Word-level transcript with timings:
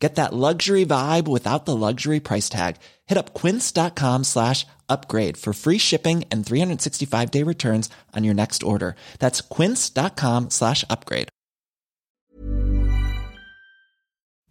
Get 0.00 0.14
that 0.14 0.32
luxury 0.32 0.86
vibe 0.86 1.28
without 1.28 1.66
the 1.66 1.76
luxury 1.76 2.20
price 2.20 2.48
tag. 2.48 2.76
Hit 3.06 3.18
up 3.18 3.34
quince.com 3.34 4.24
slash 4.24 4.66
upgrade 4.88 5.36
for 5.36 5.52
free 5.52 5.78
shipping 5.78 6.24
and 6.32 6.44
365 6.44 7.30
day 7.30 7.44
returns 7.44 7.90
on 8.16 8.24
your 8.24 8.34
next 8.34 8.62
order. 8.62 8.94
That's 9.18 9.42
quince.com 9.42 10.48
slash 10.48 10.84
upgrade. 10.88 11.28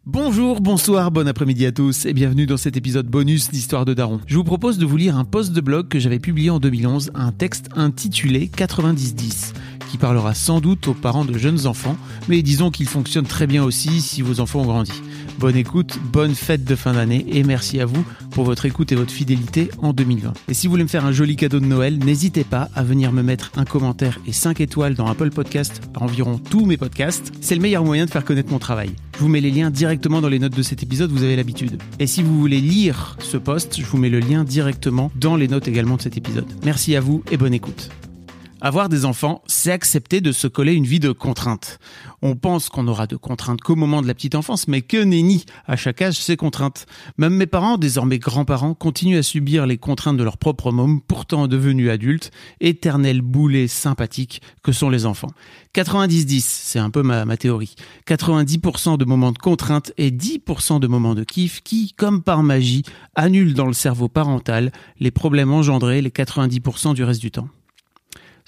Bonjour, 0.05 0.59
bonsoir, 0.59 1.11
bon 1.11 1.27
après-midi 1.27 1.67
à 1.67 1.71
tous 1.71 2.05
et 2.05 2.13
bienvenue 2.13 2.47
dans 2.47 2.57
cet 2.57 2.75
épisode 2.77 3.05
bonus 3.05 3.51
d'Histoire 3.51 3.85
de 3.85 3.93
Daron. 3.93 4.21
Je 4.25 4.37
vous 4.37 4.43
propose 4.43 4.79
de 4.79 4.85
vous 4.85 4.97
lire 4.97 5.15
un 5.15 5.25
post 5.25 5.51
de 5.51 5.61
blog 5.61 5.87
que 5.87 5.99
j'avais 5.99 6.17
publié 6.17 6.49
en 6.49 6.59
2011, 6.59 7.11
un 7.13 7.31
texte 7.31 7.67
intitulé 7.75 8.47
90-10 8.47 9.53
qui 9.91 9.97
parlera 9.97 10.33
sans 10.33 10.61
doute 10.61 10.87
aux 10.87 10.93
parents 10.93 11.25
de 11.25 11.37
jeunes 11.37 11.67
enfants, 11.67 11.97
mais 12.27 12.41
disons 12.41 12.71
qu'il 12.71 12.87
fonctionne 12.87 13.25
très 13.25 13.45
bien 13.45 13.63
aussi 13.63 14.01
si 14.01 14.21
vos 14.21 14.39
enfants 14.39 14.61
ont 14.61 14.65
grandi. 14.65 14.93
Bonne 15.37 15.55
écoute, 15.55 15.99
bonne 16.11 16.35
fête 16.35 16.63
de 16.63 16.75
fin 16.75 16.93
d'année 16.93 17.25
et 17.29 17.43
merci 17.43 17.79
à 17.79 17.85
vous 17.85 18.03
pour 18.31 18.43
votre 18.43 18.65
écoute 18.65 18.91
et 18.91 18.95
votre 18.95 19.11
fidélité 19.11 19.69
en 19.79 19.93
2020. 19.93 20.33
Et 20.47 20.53
si 20.53 20.67
vous 20.67 20.71
voulez 20.71 20.83
me 20.83 20.89
faire 20.89 21.05
un 21.05 21.11
joli 21.11 21.35
cadeau 21.35 21.59
de 21.59 21.65
Noël, 21.65 21.97
n'hésitez 21.99 22.43
pas 22.43 22.69
à 22.75 22.83
venir 22.83 23.11
me 23.11 23.23
mettre 23.23 23.51
un 23.55 23.65
commentaire 23.65 24.19
et 24.27 24.33
5 24.33 24.59
étoiles 24.61 24.95
dans 24.95 25.07
Apple 25.07 25.29
Podcast 25.29 25.81
à 25.95 26.03
environ 26.03 26.37
tous 26.37 26.65
mes 26.65 26.77
podcasts. 26.77 27.31
C'est 27.41 27.55
le 27.55 27.61
meilleur 27.61 27.85
moyen 27.85 28.05
de 28.05 28.09
faire 28.09 28.25
connaître 28.25 28.51
mon 28.51 28.59
travail. 28.59 28.91
Je 29.15 29.19
vous 29.19 29.27
mets 29.27 29.41
les 29.41 29.51
liens 29.51 29.69
directement 29.69 30.21
dans 30.21 30.29
les 30.29 30.39
notes 30.39 30.55
de 30.55 30.63
cet 30.63 30.83
épisode, 30.83 31.11
vous 31.11 31.23
avez 31.23 31.35
l'habitude. 31.35 31.81
Et 31.99 32.07
si 32.07 32.23
vous 32.23 32.39
voulez 32.39 32.61
lire 32.61 33.17
ce 33.19 33.37
post, 33.37 33.79
je 33.79 33.85
vous 33.85 33.97
mets 33.97 34.09
le 34.09 34.19
lien 34.19 34.43
directement 34.43 35.11
dans 35.15 35.35
les 35.35 35.47
notes 35.47 35.67
également 35.67 35.97
de 35.97 36.01
cet 36.01 36.17
épisode. 36.17 36.47
Merci 36.63 36.95
à 36.95 37.01
vous 37.01 37.23
et 37.31 37.37
bonne 37.37 37.53
écoute. 37.53 37.89
Avoir 38.61 38.89
des 38.89 39.05
enfants, 39.05 39.41
c'est 39.47 39.71
accepter 39.71 40.19
de 40.19 40.33
se 40.33 40.45
coller 40.45 40.73
une 40.73 40.85
vie 40.85 40.99
de 40.99 41.13
contraintes. 41.13 41.79
On 42.21 42.35
pense 42.35 42.67
qu'on 42.67 42.89
aura 42.89 43.07
de 43.07 43.15
contraintes 43.15 43.61
qu'au 43.61 43.77
moment 43.77 44.01
de 44.01 44.07
la 44.07 44.13
petite 44.13 44.35
enfance, 44.35 44.67
mais 44.67 44.81
que 44.81 44.97
nenni, 44.97 45.45
à 45.65 45.77
chaque 45.77 46.01
âge, 46.01 46.19
ces 46.19 46.35
contraintes. 46.35 46.85
Même 47.17 47.35
mes 47.35 47.45
parents, 47.45 47.77
désormais 47.77 48.19
grands-parents, 48.19 48.73
continuent 48.73 49.19
à 49.19 49.23
subir 49.23 49.65
les 49.65 49.77
contraintes 49.77 50.17
de 50.17 50.23
leur 50.25 50.37
propre 50.37 50.73
môme, 50.73 50.99
pourtant 50.99 51.47
devenus 51.47 51.89
adultes, 51.89 52.31
éternels 52.59 53.21
boulets 53.21 53.69
sympathiques 53.69 54.41
que 54.61 54.73
sont 54.73 54.89
les 54.89 55.05
enfants. 55.05 55.31
90-10, 55.73 56.41
c'est 56.43 56.79
un 56.79 56.89
peu 56.89 57.01
ma, 57.01 57.23
ma 57.23 57.37
théorie. 57.37 57.75
90% 58.07 58.97
de 58.97 59.05
moments 59.05 59.31
de 59.31 59.37
contraintes 59.37 59.93
et 59.97 60.11
10% 60.11 60.81
de 60.81 60.87
moments 60.87 61.15
de 61.15 61.23
kiff 61.23 61.61
qui, 61.63 61.93
comme 61.93 62.21
par 62.21 62.43
magie, 62.43 62.83
annulent 63.15 63.53
dans 63.53 63.67
le 63.67 63.73
cerveau 63.73 64.09
parental 64.09 64.73
les 64.99 65.11
problèmes 65.11 65.53
engendrés 65.53 66.01
les 66.01 66.09
90% 66.09 66.93
du 66.93 67.05
reste 67.05 67.21
du 67.21 67.31
temps. 67.31 67.47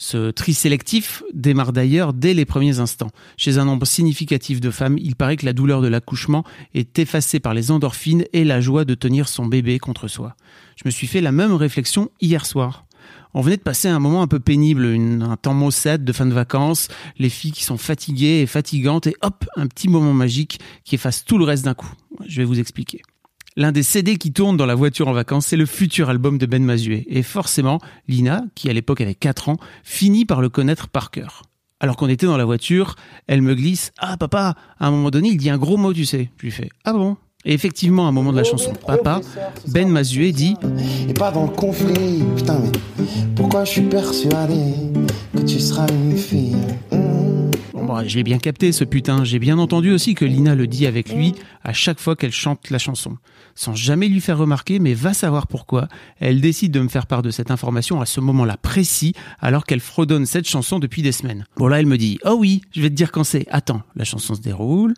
Ce 0.04 0.32
tri 0.32 0.56
sélectif 0.56 1.22
démarre 1.32 1.74
d'ailleurs 1.74 2.14
dès 2.14 2.34
les 2.34 2.44
premiers 2.44 2.80
instants. 2.80 3.12
Chez 3.38 3.60
un 3.60 3.66
nombre 3.66 3.86
significatif 3.86 4.60
de 4.60 4.72
femmes, 4.72 4.98
il 4.98 5.16
paraît 5.16 5.38
que 5.38 5.46
la 5.46 5.54
douleur 5.54 5.80
de 5.80 5.88
l'accouchement 5.88 6.44
est 6.74 6.98
effacée 6.98 7.40
par 7.40 7.54
les 7.54 7.70
endorphines 7.70 8.26
et 8.34 8.44
la 8.44 8.62
joie 8.62 8.84
de 8.84 8.96
tenir 8.96 9.30
son 9.30 9.46
bébé 9.46 9.78
contre 9.78 10.08
soi. 10.08 10.36
Je 10.76 10.82
me 10.86 10.90
suis 10.90 11.06
fait 11.06 11.22
la 11.22 11.32
même 11.32 11.54
réflexion 11.54 12.10
hier 12.20 12.48
soir. 12.48 12.88
On 13.36 13.42
venait 13.42 13.58
de 13.58 13.62
passer 13.62 13.90
un 13.90 14.00
moment 14.00 14.24
un 14.24 14.28
peu 14.28 14.40
pénible, 14.40 14.88
un 15.22 15.38
temps 15.38 15.54
maussade 15.54 16.04
de 16.04 16.12
fin 16.12 16.26
de 16.26 16.34
vacances, 16.34 16.88
les 17.20 17.30
filles 17.30 17.52
qui 17.52 17.64
sont 17.64 17.78
fatiguées 17.78 18.42
et 18.42 18.48
fatigantes, 18.48 19.06
et 19.06 19.16
hop, 19.22 19.46
un 19.56 19.68
petit 19.68 19.88
moment 19.88 20.14
magique 20.14 20.60
qui 20.84 20.96
efface 20.96 21.24
tout 21.24 21.38
le 21.38 21.46
reste 21.46 21.66
d'un 21.66 21.76
coup. 21.76 21.94
Je 22.26 22.38
vais 22.38 22.46
vous 22.46 22.60
expliquer. 22.60 23.04
L'un 23.58 23.74
des 23.74 23.84
CD 23.84 24.16
qui 24.16 24.32
tourne 24.32 24.56
dans 24.56 24.66
la 24.66 24.76
voiture 24.76 25.10
en 25.10 25.12
vacances, 25.14 25.48
c'est 25.48 25.58
le 25.58 25.66
futur 25.66 26.10
album 26.10 26.38
de 26.38 26.46
Ben 26.46 26.64
Mazué. 26.64 27.06
Et 27.10 27.22
forcément, 27.22 27.80
Lina, 28.08 28.46
qui 28.56 28.70
à 28.70 28.74
l'époque 28.74 29.02
avait 29.02 29.14
4 29.14 29.50
ans, 29.50 29.58
finit 29.84 30.24
par 30.24 30.40
le 30.40 30.48
connaître 30.48 30.88
par 30.88 31.12
cœur. 31.12 31.44
Alors 31.82 31.98
qu'on 31.98 32.08
était 32.08 32.28
dans 32.28 32.38
la 32.38 32.46
voiture, 32.46 32.96
elle 33.28 33.42
me 33.42 33.54
glisse 33.54 33.92
Ah 33.98 34.16
papa, 34.16 34.56
à 34.80 34.88
un 34.88 34.92
moment 34.92 35.10
donné, 35.10 35.30
il 35.30 35.38
dit 35.38 35.50
un 35.50 35.58
gros 35.58 35.76
mot, 35.76 35.94
tu 35.94 36.06
sais. 36.06 36.30
Je 36.38 36.44
lui 36.44 36.52
fais 36.52 36.70
Ah 36.86 36.94
bon? 36.94 37.18
Et 37.44 37.54
effectivement, 37.54 38.06
à 38.06 38.10
un 38.10 38.12
moment 38.14 38.32
de 38.32 38.38
la 38.38 38.44
chanson 38.46 38.72
Papa, 38.88 39.20
Ben 39.68 39.90
Mazué 39.90 40.32
dit 40.32 40.56
Et 41.10 41.14
pas 41.14 41.32
dans 41.32 41.44
le 41.44 41.50
conflit, 41.50 42.24
putain, 42.38 42.60
mais 42.60 43.06
pourquoi 43.36 43.66
je 43.66 43.72
suis 43.72 43.82
persuadé 43.82 44.76
que 45.36 45.42
tu 45.42 45.60
seras 45.60 45.88
une 45.90 46.16
fille? 46.16 46.56
Je 48.06 48.16
l'ai 48.16 48.24
bien 48.24 48.40
capté 48.40 48.72
ce 48.72 48.84
putain, 48.84 49.24
j'ai 49.24 49.40
bien 49.40 49.58
entendu 49.58 49.92
aussi 49.92 50.16
que 50.16 50.26
Lina 50.26 50.56
le 50.56 50.68
dit 50.68 50.86
avec 50.86 51.14
lui 51.14 51.34
à 51.64 51.74
chaque 51.74 52.00
fois 52.00 52.16
qu'elle 52.16 52.32
chante 52.32 52.70
la 52.70 52.78
chanson. 52.78 53.18
Sans 53.54 53.76
jamais 53.76 54.08
lui 54.08 54.22
faire 54.22 54.38
remarquer, 54.38 54.80
mais 54.80 54.94
va 54.94 55.14
savoir 55.14 55.48
pourquoi, 55.48 55.88
elle 56.20 56.42
décide 56.42 56.72
de 56.72 56.80
me 56.80 56.88
faire 56.88 57.06
part 57.06 57.22
de 57.22 57.32
cette 57.32 57.52
information 57.52 58.00
à 58.00 58.06
ce 58.06 58.22
moment-là 58.22 58.58
précis, 58.58 59.14
alors 59.40 59.66
qu'elle 59.66 59.82
fredonne 59.82 60.26
cette 60.26 60.48
chanson 60.48 60.80
depuis 60.80 61.02
des 61.02 61.12
semaines. 61.12 61.46
Bon 61.58 61.68
là, 61.68 61.80
elle 61.80 61.86
me 61.86 61.98
dit, 61.98 62.18
oh 62.24 62.38
oui, 62.40 62.62
je 62.72 62.82
vais 62.82 62.90
te 62.90 62.96
dire 62.96 63.12
quand 63.12 63.24
c'est. 63.24 63.46
Attends, 63.50 63.82
la 63.96 64.06
chanson 64.06 64.36
se 64.36 64.42
déroule. 64.42 64.94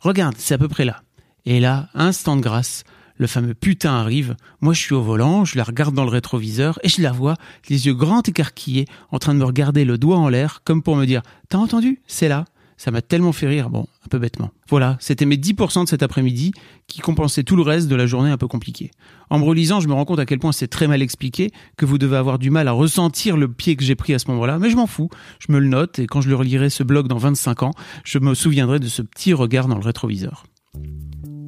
Regarde, 0.00 0.34
c'est 0.38 0.54
à 0.54 0.58
peu 0.58 0.68
près 0.68 0.84
là. 0.84 1.02
Et 1.44 1.60
là, 1.60 1.88
instant 1.94 2.36
de 2.36 2.42
grâce, 2.42 2.82
le 3.18 3.26
fameux 3.26 3.54
putain 3.54 3.94
arrive, 3.94 4.36
moi 4.60 4.74
je 4.74 4.80
suis 4.80 4.94
au 4.94 5.02
volant, 5.02 5.44
je 5.44 5.56
la 5.56 5.64
regarde 5.64 5.94
dans 5.94 6.04
le 6.04 6.10
rétroviseur 6.10 6.78
et 6.82 6.88
je 6.88 7.02
la 7.02 7.12
vois, 7.12 7.34
les 7.68 7.86
yeux 7.86 7.94
grands 7.94 8.22
écarquillés, 8.22 8.86
en 9.10 9.18
train 9.18 9.34
de 9.34 9.38
me 9.38 9.44
regarder 9.44 9.84
le 9.84 9.98
doigt 9.98 10.18
en 10.18 10.28
l'air, 10.28 10.62
comme 10.64 10.82
pour 10.82 10.96
me 10.96 11.06
dire 11.06 11.22
T'as 11.48 11.58
entendu? 11.58 12.00
C'est 12.06 12.28
là. 12.28 12.44
Ça 12.78 12.90
m'a 12.90 13.00
tellement 13.00 13.32
fait 13.32 13.46
rire, 13.46 13.70
bon, 13.70 13.86
un 14.04 14.08
peu 14.08 14.18
bêtement. 14.18 14.50
Voilà, 14.68 14.98
c'était 15.00 15.24
mes 15.24 15.36
10% 15.36 15.84
de 15.84 15.88
cet 15.88 16.02
après-midi 16.02 16.52
qui 16.86 17.00
compensaient 17.00 17.42
tout 17.42 17.56
le 17.56 17.62
reste 17.62 17.88
de 17.88 17.96
la 17.96 18.06
journée 18.06 18.30
un 18.30 18.36
peu 18.36 18.48
compliquée. 18.48 18.90
En 19.30 19.38
me 19.38 19.44
relisant, 19.44 19.80
je 19.80 19.88
me 19.88 19.94
rends 19.94 20.04
compte 20.04 20.18
à 20.18 20.26
quel 20.26 20.38
point 20.38 20.52
c'est 20.52 20.68
très 20.68 20.86
mal 20.86 21.00
expliqué, 21.00 21.52
que 21.78 21.86
vous 21.86 21.96
devez 21.96 22.18
avoir 22.18 22.38
du 22.38 22.50
mal 22.50 22.68
à 22.68 22.72
ressentir 22.72 23.38
le 23.38 23.48
pied 23.48 23.76
que 23.76 23.84
j'ai 23.84 23.94
pris 23.94 24.12
à 24.12 24.18
ce 24.18 24.30
moment-là, 24.30 24.58
mais 24.58 24.68
je 24.68 24.76
m'en 24.76 24.86
fous, 24.86 25.08
je 25.38 25.52
me 25.52 25.58
le 25.58 25.68
note 25.68 25.98
et 25.98 26.06
quand 26.06 26.20
je 26.20 26.28
le 26.28 26.36
relirai 26.36 26.68
ce 26.68 26.82
blog 26.82 27.08
dans 27.08 27.16
25 27.16 27.62
ans, 27.62 27.72
je 28.04 28.18
me 28.18 28.34
souviendrai 28.34 28.78
de 28.78 28.88
ce 28.88 29.00
petit 29.00 29.32
regard 29.32 29.68
dans 29.68 29.78
le 29.78 29.84
rétroviseur. 29.84 30.44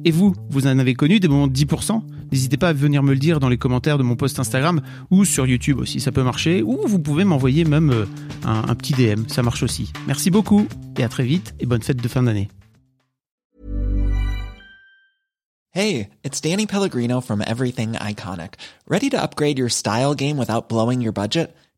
Et 0.05 0.11
vous, 0.11 0.35
vous 0.49 0.67
en 0.67 0.79
avez 0.79 0.93
connu 0.93 1.19
des 1.19 1.27
moments 1.27 1.47
de 1.47 1.53
10% 1.53 2.01
N'hésitez 2.31 2.57
pas 2.57 2.69
à 2.69 2.73
venir 2.73 3.01
me 3.01 3.13
le 3.13 3.19
dire 3.19 3.39
dans 3.39 3.49
les 3.49 3.57
commentaires 3.57 3.97
de 3.97 4.03
mon 4.03 4.15
post 4.15 4.39
Instagram 4.39 4.81
ou 5.09 5.25
sur 5.25 5.47
YouTube 5.47 5.79
aussi, 5.79 5.99
ça 5.99 6.11
peut 6.11 6.23
marcher. 6.23 6.61
Ou 6.61 6.79
vous 6.85 6.99
pouvez 6.99 7.23
m'envoyer 7.23 7.65
même 7.65 7.89
euh, 7.89 8.05
un, 8.45 8.69
un 8.69 8.75
petit 8.75 8.93
DM, 8.93 9.27
ça 9.27 9.41
marche 9.41 9.63
aussi. 9.63 9.91
Merci 10.07 10.29
beaucoup 10.29 10.67
et 10.97 11.03
à 11.03 11.09
très 11.09 11.23
vite 11.23 11.55
et 11.59 11.65
bonne 11.65 11.81
fête 11.81 12.01
de 12.01 12.07
fin 12.07 12.23
d'année. 12.23 12.49
Hey, 15.71 16.09
it's 16.23 16.41
Danny 16.41 16.65
Pellegrino 16.65 17.21
from 17.21 17.43
Everything 17.45 17.93
Iconic. 17.93 18.55
Ready 18.87 19.09
to 19.11 19.21
upgrade 19.21 19.59
your 19.59 19.69
style 19.69 20.15
game 20.15 20.37
without 20.37 20.67
blowing 20.67 20.99
your 20.99 21.13
budget? 21.13 21.55